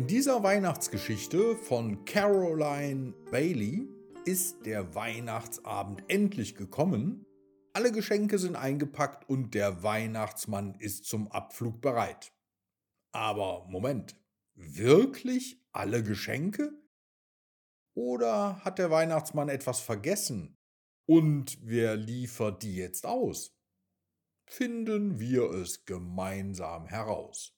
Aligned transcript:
In 0.00 0.06
dieser 0.06 0.42
Weihnachtsgeschichte 0.42 1.56
von 1.56 2.06
Caroline 2.06 3.12
Bailey 3.30 3.86
ist 4.24 4.64
der 4.64 4.94
Weihnachtsabend 4.94 6.02
endlich 6.08 6.54
gekommen, 6.54 7.26
alle 7.74 7.92
Geschenke 7.92 8.38
sind 8.38 8.56
eingepackt 8.56 9.28
und 9.28 9.52
der 9.52 9.82
Weihnachtsmann 9.82 10.74
ist 10.76 11.04
zum 11.04 11.30
Abflug 11.30 11.82
bereit. 11.82 12.32
Aber 13.12 13.66
Moment, 13.68 14.16
wirklich 14.54 15.62
alle 15.70 16.02
Geschenke? 16.02 16.72
Oder 17.94 18.64
hat 18.64 18.78
der 18.78 18.90
Weihnachtsmann 18.90 19.50
etwas 19.50 19.80
vergessen? 19.80 20.56
Und 21.04 21.58
wer 21.60 21.96
liefert 21.96 22.62
die 22.62 22.76
jetzt 22.76 23.04
aus? 23.04 23.54
Finden 24.48 25.20
wir 25.20 25.50
es 25.50 25.84
gemeinsam 25.84 26.86
heraus. 26.86 27.54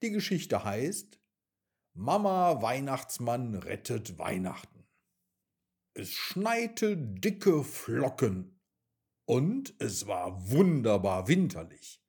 Die 0.00 0.12
Geschichte 0.12 0.64
heißt 0.64 1.18
Mama 2.00 2.62
Weihnachtsmann 2.62 3.56
rettet 3.56 4.18
Weihnachten. 4.18 4.86
Es 5.94 6.12
schneite 6.12 6.96
dicke 6.96 7.64
Flocken 7.64 8.60
und 9.26 9.74
es 9.80 10.06
war 10.06 10.48
wunderbar 10.48 11.26
winterlich. 11.26 12.00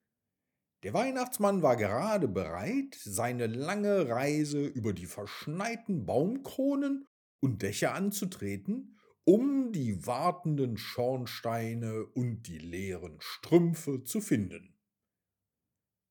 Der 0.84 0.94
Weihnachtsmann 0.94 1.64
war 1.64 1.76
gerade 1.76 2.28
bereit, 2.28 3.00
seine 3.00 3.48
lange 3.48 4.08
Reise 4.10 4.64
über 4.64 4.94
die 4.94 5.08
verschneiten 5.08 6.06
Baumkronen 6.06 7.08
und 7.42 7.64
Dächer 7.64 7.96
anzutreten, 7.96 9.00
um 9.24 9.72
die 9.72 10.06
wartenden 10.06 10.78
Schornsteine 10.78 12.06
und 12.14 12.44
die 12.44 12.60
leeren 12.60 13.18
Strümpfe 13.22 14.04
zu 14.04 14.22
finden. 14.22 14.78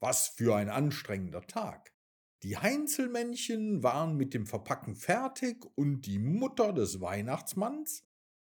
Was 0.00 0.26
für 0.26 0.56
ein 0.56 0.68
anstrengender 0.68 1.46
Tag. 1.46 1.96
Die 2.44 2.56
Heinzelmännchen 2.56 3.82
waren 3.82 4.16
mit 4.16 4.32
dem 4.32 4.46
Verpacken 4.46 4.94
fertig 4.94 5.66
und 5.74 6.02
die 6.02 6.20
Mutter 6.20 6.72
des 6.72 7.00
Weihnachtsmanns 7.00 8.04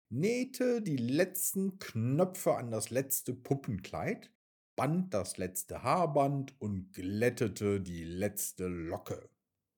nähte 0.10 0.82
die 0.82 0.98
letzten 0.98 1.78
Knöpfe 1.78 2.56
an 2.56 2.72
das 2.72 2.90
letzte 2.90 3.34
Puppenkleid, 3.34 4.32
band 4.76 5.14
das 5.14 5.38
letzte 5.38 5.84
Haarband 5.84 6.60
und 6.60 6.94
glättete 6.94 7.80
die 7.80 8.04
letzte 8.04 8.68
Locke. 8.68 9.30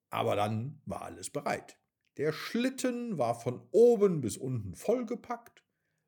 Aber 0.10 0.38
dann 0.38 0.82
war 0.86 1.02
alles 1.02 1.30
bereit. 1.30 1.78
Der 2.16 2.32
Schlitten 2.32 3.18
war 3.18 3.40
von 3.40 3.68
oben 3.72 4.22
bis 4.22 4.38
unten 4.38 4.74
vollgepackt, 4.74 5.64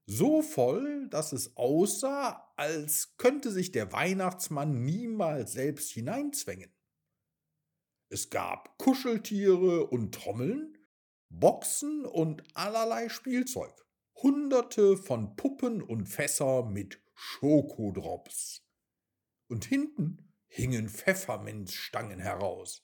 so 0.05 0.41
voll, 0.41 1.07
dass 1.09 1.33
es 1.33 1.55
aussah, 1.55 2.51
als 2.55 3.17
könnte 3.17 3.51
sich 3.51 3.71
der 3.71 3.91
Weihnachtsmann 3.91 4.83
niemals 4.83 5.51
selbst 5.51 5.91
hineinzwängen. 5.91 6.73
Es 8.11 8.31
gab 8.31 8.75
Kuscheltiere 8.79 9.85
und 9.85 10.15
Trommeln, 10.15 10.79
Boxen 11.29 12.05
und 12.05 12.43
allerlei 12.55 13.07
Spielzeug, 13.07 13.85
hunderte 14.15 14.97
von 14.97 15.35
Puppen 15.35 15.83
und 15.83 16.07
Fässer 16.07 16.65
mit 16.65 16.99
Schokodrops. 17.13 18.65
Und 19.47 19.65
hinten 19.65 20.33
hingen 20.47 20.89
Pfefferminzstangen 20.89 22.19
heraus. 22.19 22.83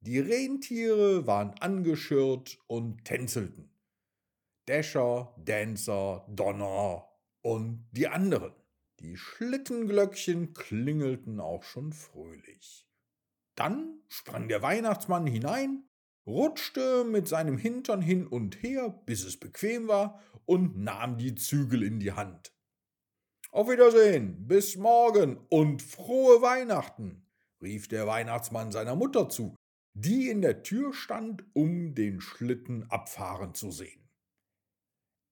Die 0.00 0.18
Rentiere 0.18 1.28
waren 1.28 1.50
angeschirrt 1.60 2.58
und 2.66 3.04
tänzelten. 3.04 3.70
Dasher, 4.66 5.34
Dancer, 5.38 6.26
Donner 6.28 7.08
und 7.42 7.88
die 7.92 8.08
anderen. 8.08 8.54
Die 8.98 9.16
Schlittenglöckchen 9.16 10.52
klingelten 10.52 11.38
auch 11.38 11.62
schon 11.62 11.92
fröhlich. 11.92 12.86
Dann 13.56 14.00
sprang 14.08 14.48
der 14.48 14.62
Weihnachtsmann 14.62 15.26
hinein, 15.26 15.88
rutschte 16.26 17.04
mit 17.04 17.26
seinem 17.26 17.58
Hintern 17.58 18.02
hin 18.02 18.26
und 18.26 18.62
her, 18.62 18.90
bis 19.06 19.24
es 19.24 19.38
bequem 19.38 19.88
war, 19.88 20.20
und 20.44 20.78
nahm 20.78 21.18
die 21.18 21.34
Zügel 21.34 21.82
in 21.82 21.98
die 21.98 22.12
Hand. 22.12 22.52
Auf 23.50 23.70
Wiedersehen, 23.70 24.46
bis 24.46 24.76
morgen 24.76 25.38
und 25.48 25.82
frohe 25.82 26.42
Weihnachten, 26.42 27.26
rief 27.62 27.88
der 27.88 28.06
Weihnachtsmann 28.06 28.70
seiner 28.70 28.94
Mutter 28.94 29.28
zu, 29.28 29.56
die 29.94 30.28
in 30.28 30.42
der 30.42 30.62
Tür 30.62 30.92
stand, 30.92 31.44
um 31.54 31.94
den 31.94 32.20
Schlitten 32.20 32.84
abfahren 32.90 33.54
zu 33.54 33.70
sehen. 33.70 34.06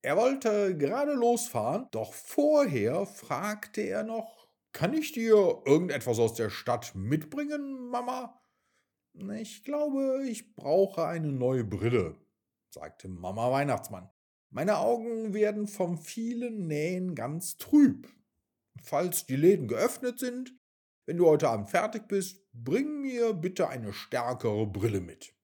Er 0.02 0.16
wollte 0.16 0.76
gerade 0.76 1.12
losfahren, 1.12 1.88
doch 1.90 2.14
vorher 2.14 3.04
fragte 3.06 3.82
er 3.82 4.04
noch, 4.04 4.43
kann 4.74 4.92
ich 4.92 5.12
dir 5.12 5.62
irgendetwas 5.64 6.18
aus 6.18 6.34
der 6.34 6.50
Stadt 6.50 6.94
mitbringen, 6.94 7.88
Mama? 7.88 8.42
Ich 9.36 9.62
glaube, 9.62 10.26
ich 10.28 10.54
brauche 10.56 11.06
eine 11.06 11.32
neue 11.32 11.64
Brille, 11.64 12.18
sagte 12.70 13.08
Mama 13.08 13.50
Weihnachtsmann. 13.52 14.10
Meine 14.50 14.78
Augen 14.78 15.32
werden 15.32 15.68
vom 15.68 15.96
vielen 15.96 16.66
Nähen 16.66 17.14
ganz 17.14 17.56
trüb. 17.56 18.12
Falls 18.82 19.26
die 19.26 19.36
Läden 19.36 19.68
geöffnet 19.68 20.18
sind, 20.18 20.54
wenn 21.06 21.18
du 21.18 21.26
heute 21.26 21.48
Abend 21.48 21.70
fertig 21.70 22.08
bist, 22.08 22.44
bring 22.52 23.00
mir 23.00 23.32
bitte 23.32 23.68
eine 23.68 23.92
stärkere 23.92 24.66
Brille 24.66 25.00
mit. 25.00 25.34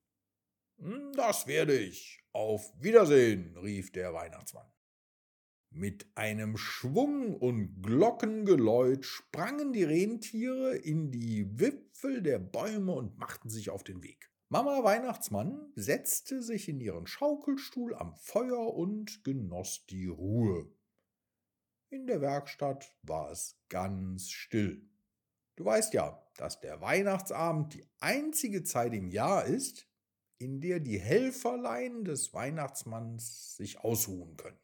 Das 1.15 1.47
werde 1.47 1.79
ich. 1.79 2.21
Auf 2.33 2.73
Wiedersehen, 2.81 3.57
rief 3.59 3.93
der 3.93 4.13
Weihnachtsmann. 4.13 4.71
Mit 5.73 6.07
einem 6.17 6.57
Schwung 6.57 7.37
und 7.37 7.81
Glockengeläut 7.81 9.05
sprangen 9.05 9.73
die 9.73 9.85
Rentiere 9.85 10.77
in 10.77 11.13
die 11.13 11.61
Wipfel 11.61 12.23
der 12.23 12.41
Bäume 12.41 12.93
und 12.93 13.17
machten 13.19 13.51
sich 13.51 13.71
auf 13.71 13.85
den 13.85 14.03
Weg. 14.03 14.31
Mama 14.49 14.83
Weihnachtsmann 14.83 15.73
setzte 15.77 16.43
sich 16.43 16.69
in 16.69 16.81
ihren 16.81 17.07
Schaukelstuhl 17.07 17.95
am 17.95 18.17
Feuer 18.17 18.75
und 18.75 19.23
genoss 19.23 19.87
die 19.87 20.09
Ruhe. 20.09 20.69
In 21.89 22.09
der 22.09 22.21
Werkstatt 22.21 22.93
war 23.03 23.31
es 23.31 23.57
ganz 23.69 24.29
still. 24.29 24.91
Du 25.55 25.65
weißt 25.65 25.95
ja, 25.95 26.21
dass 26.37 26.59
der 26.59 26.81
Weihnachtsabend 26.81 27.75
die 27.75 27.87
einzige 28.01 28.65
Zeit 28.65 28.93
im 28.93 29.09
Jahr 29.09 29.45
ist, 29.45 29.87
in 30.39 30.61
der 30.61 30.81
die 30.81 30.99
Helferlein 30.99 32.05
des 32.05 32.35
Weihnachtsmanns 32.35 33.57
sich 33.57 33.79
ausruhen 33.79 34.37
können. 34.37 34.59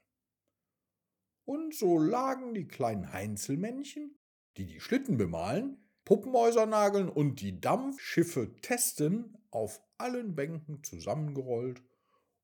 Und 1.46 1.74
so 1.74 1.98
lagen 1.98 2.54
die 2.54 2.66
kleinen 2.66 3.12
Heinzelmännchen, 3.12 4.18
die 4.56 4.66
die 4.66 4.80
Schlitten 4.80 5.16
bemalen, 5.16 5.78
Puppenhäuser 6.04 6.66
nageln 6.66 7.08
und 7.08 7.40
die 7.40 7.60
Dampfschiffe 7.60 8.56
testen, 8.60 9.38
auf 9.50 9.80
allen 9.96 10.34
Bänken 10.34 10.82
zusammengerollt 10.82 11.84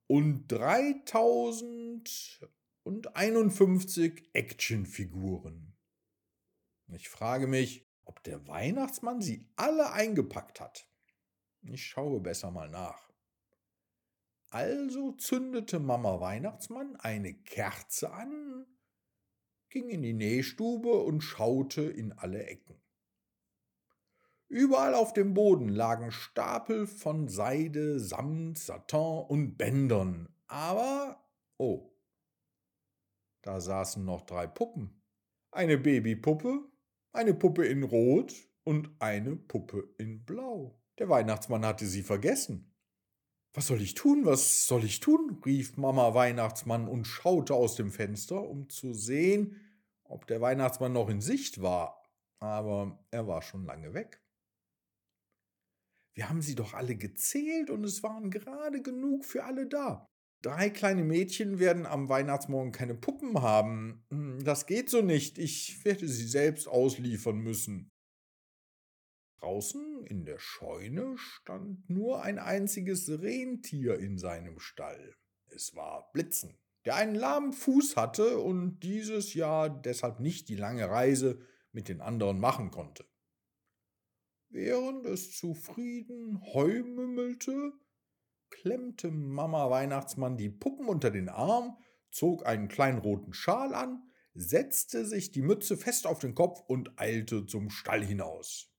und 0.07 0.47
3000 0.47 2.49
und 2.83 3.15
51 3.15 4.29
Actionfiguren. 4.33 5.77
Ich 6.87 7.09
frage 7.09 7.45
mich, 7.47 7.87
ob 8.05 8.23
der 8.23 8.47
Weihnachtsmann 8.47 9.21
sie 9.21 9.47
alle 9.55 9.91
eingepackt 9.91 10.59
hat. 10.59 10.87
Ich 11.61 11.85
schaue 11.85 12.19
besser 12.19 12.49
mal 12.51 12.69
nach. 12.69 13.10
Also 14.51 15.13
zündete 15.13 15.79
Mama 15.79 16.19
Weihnachtsmann 16.19 16.97
eine 16.97 17.33
Kerze 17.33 18.11
an, 18.11 18.65
ging 19.69 19.87
in 19.87 20.01
die 20.01 20.11
Nähstube 20.11 20.91
und 20.91 21.21
schaute 21.21 21.83
in 21.83 22.11
alle 22.11 22.43
Ecken. 22.43 22.75
Überall 24.49 24.93
auf 24.93 25.13
dem 25.13 25.33
Boden 25.33 25.69
lagen 25.69 26.11
Stapel 26.11 26.85
von 26.85 27.29
Seide, 27.29 28.01
Samt, 28.01 28.59
Satin 28.59 29.23
und 29.29 29.55
Bändern. 29.55 30.27
Aber, 30.47 31.25
oh, 31.55 31.89
da 33.43 33.61
saßen 33.61 34.03
noch 34.03 34.23
drei 34.23 34.47
Puppen. 34.47 35.01
Eine 35.51 35.77
Babypuppe, 35.77 36.69
eine 37.13 37.33
Puppe 37.33 37.65
in 37.65 37.83
Rot 37.83 38.33
und 38.65 38.89
eine 38.99 39.37
Puppe 39.37 39.95
in 39.97 40.25
Blau. 40.25 40.77
Der 40.99 41.07
Weihnachtsmann 41.07 41.65
hatte 41.65 41.85
sie 41.85 42.03
vergessen. 42.03 42.70
Was 43.53 43.67
soll 43.67 43.81
ich 43.81 43.95
tun? 43.95 44.25
Was 44.25 44.67
soll 44.67 44.85
ich 44.85 45.01
tun? 45.01 45.41
rief 45.45 45.75
Mama 45.75 46.13
Weihnachtsmann 46.13 46.87
und 46.87 47.05
schaute 47.05 47.53
aus 47.53 47.75
dem 47.75 47.91
Fenster, 47.91 48.41
um 48.41 48.69
zu 48.69 48.93
sehen, 48.93 49.59
ob 50.03 50.25
der 50.27 50.39
Weihnachtsmann 50.39 50.93
noch 50.93 51.09
in 51.09 51.21
Sicht 51.21 51.61
war. 51.61 51.97
aber 52.39 52.99
er 53.11 53.27
war 53.27 53.43
schon 53.43 53.65
lange 53.65 53.93
weg. 53.93 54.19
Wir 56.15 56.27
haben 56.27 56.41
sie 56.41 56.55
doch 56.55 56.73
alle 56.73 56.95
gezählt 56.95 57.69
und 57.69 57.83
es 57.83 58.01
waren 58.03 58.31
gerade 58.31 58.81
genug 58.81 59.25
für 59.25 59.43
alle 59.43 59.67
da. 59.67 60.07
Drei 60.41 60.71
kleine 60.71 61.03
Mädchen 61.03 61.59
werden 61.59 61.85
am 61.85 62.09
Weihnachtsmorgen 62.09 62.71
keine 62.71 62.95
Puppen 62.95 63.41
haben. 63.41 64.03
Hm, 64.09 64.43
das 64.43 64.65
geht 64.65 64.89
so 64.89 65.01
nicht. 65.03 65.37
Ich 65.37 65.85
werde 65.85 66.07
sie 66.07 66.27
selbst 66.27 66.67
ausliefern 66.67 67.37
müssen. 67.37 67.90
Draußen 69.41 70.05
in 70.05 70.23
der 70.23 70.37
Scheune 70.37 71.17
stand 71.17 71.89
nur 71.89 72.21
ein 72.21 72.37
einziges 72.37 73.09
Rentier 73.09 73.97
in 73.97 74.19
seinem 74.19 74.59
Stall. 74.59 75.15
Es 75.47 75.75
war 75.75 76.11
Blitzen, 76.11 76.59
der 76.85 76.95
einen 76.95 77.15
lahmen 77.15 77.51
Fuß 77.51 77.97
hatte 77.97 78.37
und 78.37 78.81
dieses 78.81 79.33
Jahr 79.33 79.69
deshalb 79.69 80.19
nicht 80.19 80.47
die 80.47 80.55
lange 80.55 80.87
Reise 80.87 81.39
mit 81.71 81.89
den 81.89 82.01
anderen 82.01 82.39
machen 82.39 82.69
konnte. 82.69 83.03
Während 84.49 85.07
es 85.07 85.35
zufrieden 85.35 86.39
Heu 86.53 86.83
mümmelte, 86.83 87.73
klemmte 88.51 89.09
Mama 89.09 89.71
Weihnachtsmann 89.71 90.37
die 90.37 90.49
Puppen 90.49 90.87
unter 90.87 91.09
den 91.09 91.29
Arm, 91.29 91.77
zog 92.11 92.45
einen 92.45 92.67
kleinen 92.67 92.99
roten 92.99 93.33
Schal 93.33 93.73
an, 93.73 94.03
setzte 94.35 95.03
sich 95.03 95.31
die 95.31 95.41
Mütze 95.41 95.77
fest 95.77 96.05
auf 96.05 96.19
den 96.19 96.35
Kopf 96.35 96.61
und 96.67 96.99
eilte 96.99 97.47
zum 97.47 97.71
Stall 97.71 98.05
hinaus. 98.05 98.70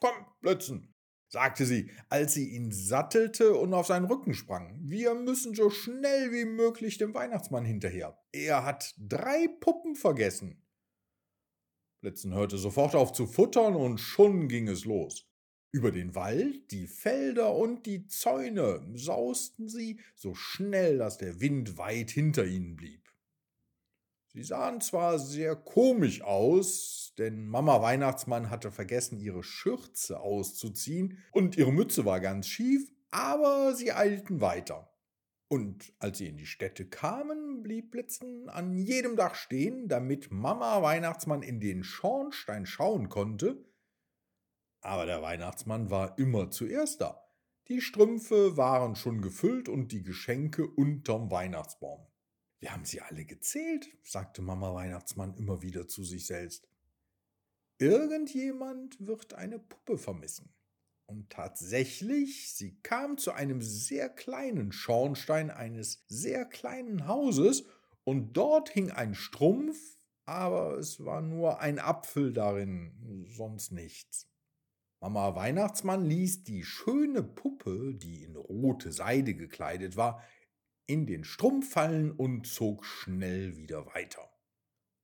Komm, 0.00 0.26
Blitzen, 0.40 0.94
sagte 1.28 1.66
sie, 1.66 1.90
als 2.08 2.34
sie 2.34 2.50
ihn 2.50 2.72
sattelte 2.72 3.54
und 3.54 3.74
auf 3.74 3.86
seinen 3.86 4.06
Rücken 4.06 4.34
sprang. 4.34 4.78
Wir 4.82 5.14
müssen 5.14 5.54
so 5.54 5.70
schnell 5.70 6.32
wie 6.32 6.46
möglich 6.46 6.98
dem 6.98 7.14
Weihnachtsmann 7.14 7.64
hinterher. 7.64 8.18
Er 8.32 8.64
hat 8.64 8.94
drei 8.98 9.46
Puppen 9.60 9.94
vergessen. 9.94 10.66
Blitzen 12.00 12.34
hörte 12.34 12.56
sofort 12.56 12.94
auf 12.94 13.12
zu 13.12 13.26
futtern 13.26 13.76
und 13.76 13.98
schon 13.98 14.48
ging 14.48 14.68
es 14.68 14.86
los. 14.86 15.26
Über 15.72 15.92
den 15.92 16.14
Wald, 16.14 16.72
die 16.72 16.88
Felder 16.88 17.54
und 17.54 17.86
die 17.86 18.06
Zäune 18.08 18.84
sausten 18.94 19.68
sie 19.68 20.00
so 20.16 20.34
schnell, 20.34 20.98
dass 20.98 21.18
der 21.18 21.40
Wind 21.40 21.78
weit 21.78 22.10
hinter 22.10 22.44
ihnen 22.44 22.74
blieb. 22.74 23.08
Sie 24.32 24.42
sahen 24.42 24.80
zwar 24.80 25.18
sehr 25.18 25.54
komisch 25.54 26.22
aus, 26.22 26.99
denn 27.18 27.46
Mama 27.46 27.82
Weihnachtsmann 27.82 28.50
hatte 28.50 28.70
vergessen, 28.70 29.18
ihre 29.18 29.42
Schürze 29.42 30.20
auszuziehen 30.20 31.18
und 31.32 31.56
ihre 31.56 31.72
Mütze 31.72 32.04
war 32.04 32.20
ganz 32.20 32.46
schief, 32.46 32.90
aber 33.10 33.74
sie 33.74 33.92
eilten 33.92 34.40
weiter. 34.40 34.90
Und 35.48 35.92
als 35.98 36.18
sie 36.18 36.28
in 36.28 36.36
die 36.36 36.46
Städte 36.46 36.88
kamen, 36.88 37.64
blieb 37.64 37.90
Blitzen 37.90 38.48
an 38.48 38.72
jedem 38.72 39.16
Dach 39.16 39.34
stehen, 39.34 39.88
damit 39.88 40.30
Mama 40.30 40.80
Weihnachtsmann 40.80 41.42
in 41.42 41.58
den 41.58 41.82
Schornstein 41.82 42.66
schauen 42.66 43.08
konnte. 43.08 43.64
Aber 44.80 45.06
der 45.06 45.22
Weihnachtsmann 45.22 45.90
war 45.90 46.16
immer 46.18 46.50
zuerst 46.50 47.00
da. 47.00 47.26
Die 47.66 47.80
Strümpfe 47.80 48.56
waren 48.56 48.94
schon 48.94 49.22
gefüllt 49.22 49.68
und 49.68 49.90
die 49.90 50.04
Geschenke 50.04 50.68
unterm 50.68 51.32
Weihnachtsbaum. 51.32 52.06
Wir 52.60 52.72
haben 52.72 52.84
sie 52.84 53.00
alle 53.00 53.24
gezählt, 53.24 53.88
sagte 54.04 54.42
Mama 54.42 54.72
Weihnachtsmann 54.72 55.34
immer 55.34 55.62
wieder 55.62 55.88
zu 55.88 56.04
sich 56.04 56.26
selbst. 56.26 56.69
Irgendjemand 57.80 59.06
wird 59.06 59.32
eine 59.32 59.58
Puppe 59.58 59.96
vermissen. 59.96 60.52
Und 61.06 61.30
tatsächlich, 61.30 62.52
sie 62.52 62.78
kam 62.82 63.16
zu 63.16 63.32
einem 63.32 63.62
sehr 63.62 64.10
kleinen 64.10 64.70
Schornstein 64.70 65.50
eines 65.50 66.04
sehr 66.06 66.44
kleinen 66.44 67.06
Hauses, 67.08 67.64
und 68.04 68.34
dort 68.34 68.68
hing 68.68 68.90
ein 68.90 69.14
Strumpf, 69.14 69.78
aber 70.26 70.76
es 70.76 71.04
war 71.06 71.22
nur 71.22 71.60
ein 71.60 71.78
Apfel 71.78 72.34
darin, 72.34 73.24
sonst 73.28 73.72
nichts. 73.72 74.28
Mama 75.00 75.34
Weihnachtsmann 75.34 76.04
ließ 76.04 76.44
die 76.44 76.64
schöne 76.64 77.22
Puppe, 77.22 77.94
die 77.94 78.24
in 78.24 78.36
rote 78.36 78.92
Seide 78.92 79.34
gekleidet 79.34 79.96
war, 79.96 80.22
in 80.86 81.06
den 81.06 81.24
Strumpf 81.24 81.70
fallen 81.70 82.12
und 82.12 82.46
zog 82.46 82.84
schnell 82.84 83.56
wieder 83.56 83.86
weiter. 83.94 84.30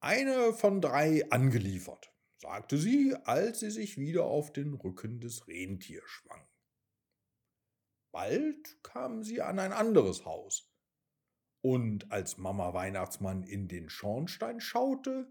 Eine 0.01 0.53
von 0.53 0.83
drei 0.83 1.31
angeliefert 1.31 2.13
sagte 2.39 2.79
sie, 2.79 3.15
als 3.25 3.61
sie 3.61 3.71
sich 3.71 3.99
wieder 3.99 4.25
auf 4.25 4.53
den 4.53 4.75
Rücken 4.75 5.21
des 5.21 5.47
Rentiers 5.49 6.09
schwang. 6.09 6.47
Bald 8.13 8.83
kamen 8.83 9.23
sie 9.23 9.43
an 9.43 9.59
ein 9.59 9.73
anderes 9.73 10.25
Haus, 10.25 10.73
und 11.63 12.13
als 12.13 12.39
Mama 12.39 12.75
Weihnachtsmann 12.75 13.43
in 13.43 13.69
den 13.69 13.91
Schornstein 13.91 14.61
schaute, 14.61 15.29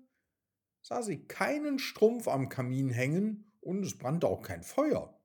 sah 0.81 1.01
sie 1.01 1.25
keinen 1.25 1.79
Strumpf 1.79 2.27
am 2.27 2.49
Kamin 2.49 2.89
hängen 2.89 3.53
und 3.61 3.83
es 3.83 3.97
brannte 3.97 4.27
auch 4.27 4.41
kein 4.41 4.61
Feuer. 4.61 5.19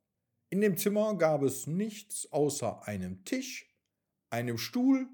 In 0.50 0.60
dem 0.60 0.76
Zimmer 0.76 1.16
gab 1.18 1.42
es 1.42 1.66
nichts 1.66 2.30
außer 2.32 2.86
einem 2.86 3.24
Tisch, 3.24 3.76
einem 4.30 4.56
Stuhl 4.56 5.08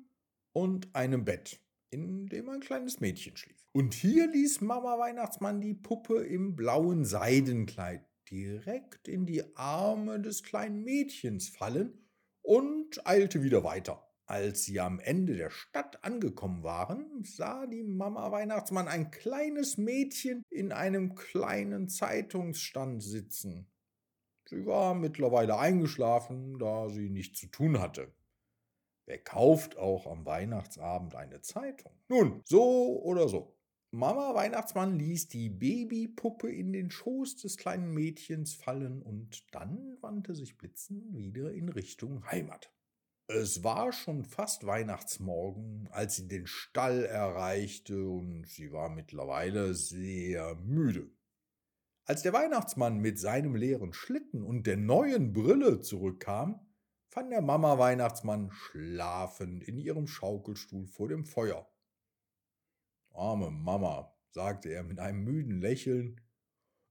und 0.53 0.95
einem 0.95 1.25
Bett, 1.25 1.61
in 1.97 2.27
dem 2.27 2.49
ein 2.49 2.61
kleines 2.61 3.01
Mädchen 3.01 3.37
schlief. 3.37 3.57
Und 3.73 3.95
hier 3.95 4.31
ließ 4.31 4.61
Mama 4.61 4.99
Weihnachtsmann 4.99 5.61
die 5.61 5.75
Puppe 5.75 6.23
im 6.25 6.55
blauen 6.55 7.05
Seidenkleid 7.05 8.05
direkt 8.31 9.09
in 9.09 9.25
die 9.25 9.57
Arme 9.57 10.21
des 10.21 10.43
kleinen 10.43 10.83
Mädchens 10.83 11.49
fallen 11.49 12.07
und 12.43 13.07
eilte 13.07 13.43
wieder 13.43 13.65
weiter. 13.65 14.03
Als 14.27 14.65
sie 14.65 14.81
am 14.81 14.99
Ende 14.99 15.37
der 15.37 15.51
Stadt 15.51 16.03
angekommen 16.05 16.65
waren, 16.65 17.23
sah 17.23 17.67
die 17.67 17.85
Mama 17.85 18.33
Weihnachtsmann 18.33 18.89
ein 18.89 19.11
kleines 19.13 19.79
Mädchen 19.79 20.43
in 20.51 20.73
einem 20.73 21.15
kleinen 21.15 21.89
Zeitungsstand 21.89 23.03
sitzen. 23.03 23.71
Sie 24.49 24.67
war 24.67 24.95
mittlerweile 24.95 25.59
eingeschlafen, 25.59 26.59
da 26.59 26.89
sie 26.89 27.09
nichts 27.09 27.39
zu 27.39 27.47
tun 27.47 27.81
hatte. 27.81 28.13
Wer 29.07 29.19
kauft 29.19 29.77
auch 29.79 30.07
am 30.07 30.27
Weihnachtsabend 30.27 31.15
eine 31.15 31.41
Zeitung? 31.41 31.93
Nun, 32.09 32.43
so 32.45 33.01
oder 33.03 33.29
so. 33.29 33.57
Mama 33.93 34.35
Weihnachtsmann 34.35 34.99
ließ 34.99 35.29
die 35.29 35.49
Babypuppe 35.49 36.51
in 36.51 36.73
den 36.73 36.91
Schoß 36.91 37.37
des 37.37 37.57
kleinen 37.57 37.95
Mädchens 37.95 38.55
fallen 38.55 39.01
und 39.01 39.47
dann 39.55 39.97
wandte 40.01 40.35
sich 40.35 40.59
Blitzen 40.59 41.17
wieder 41.17 41.53
in 41.53 41.69
Richtung 41.69 42.27
Heimat. 42.27 42.73
Es 43.29 43.63
war 43.63 43.93
schon 43.93 44.25
fast 44.25 44.67
Weihnachtsmorgen, 44.67 45.89
als 45.93 46.17
sie 46.17 46.27
den 46.27 46.49
Stall 46.49 47.05
erreichte 47.05 48.09
und 48.09 48.47
sie 48.49 48.73
war 48.73 48.89
mittlerweile 48.89 49.75
sehr 49.75 50.57
müde. 50.57 51.09
Als 52.05 52.23
der 52.23 52.33
Weihnachtsmann 52.33 52.99
mit 52.99 53.19
seinem 53.21 53.55
leeren 53.55 53.93
Schlitten 53.93 54.43
und 54.43 54.67
der 54.67 54.77
neuen 54.77 55.33
Brille 55.33 55.81
zurückkam, 55.81 56.66
fand 57.17 57.33
der 57.33 57.41
Mama 57.41 57.79
Weihnachtsmann 57.79 58.51
schlafend 58.51 59.65
in 59.65 59.79
ihrem 59.79 60.07
Schaukelstuhl 60.07 60.87
vor 60.87 61.09
dem 61.09 61.25
Feuer. 61.25 61.67
Arme 63.15 63.51
Mama, 63.51 64.15
sagte 64.29 64.69
er 64.69 64.83
mit 64.83 64.99
einem 64.99 65.25
müden 65.25 65.63
Lächeln, 65.63 66.21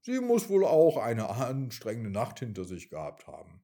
sie 0.02 0.20
muss 0.22 0.50
wohl 0.50 0.66
auch 0.66 0.98
eine 0.98 1.30
anstrengende 1.30 2.10
Nacht 2.10 2.40
hinter 2.40 2.66
sich 2.66 2.90
gehabt 2.90 3.28
haben. 3.28 3.64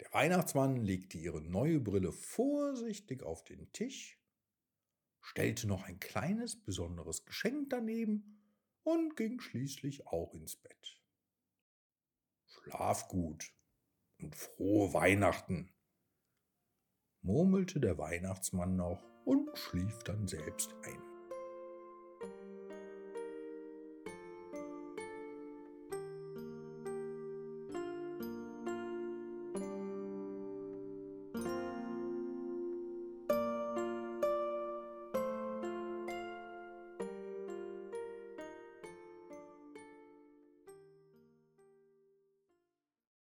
Der 0.00 0.12
Weihnachtsmann 0.12 0.74
legte 0.74 1.18
ihre 1.18 1.40
neue 1.40 1.78
Brille 1.78 2.10
vorsichtig 2.10 3.22
auf 3.22 3.44
den 3.44 3.70
Tisch, 3.70 4.20
stellte 5.20 5.68
noch 5.68 5.84
ein 5.84 6.00
kleines 6.00 6.60
besonderes 6.60 7.24
Geschenk 7.24 7.70
daneben 7.70 8.42
und 8.82 9.16
ging 9.16 9.38
schließlich 9.38 10.08
auch 10.08 10.34
ins 10.34 10.56
Bett. 10.56 11.00
Schlaf 12.46 13.06
gut 13.06 13.52
und 14.18 14.34
frohe 14.34 14.92
Weihnachten, 14.92 15.72
murmelte 17.26 17.80
der 17.80 17.98
Weihnachtsmann 17.98 18.76
noch 18.76 19.02
und 19.24 19.50
schlief 19.58 19.98
dann 20.04 20.28
selbst 20.28 20.74
ein. 20.84 21.05